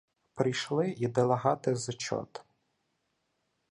[0.33, 2.45] Прийшли і делегати з чот.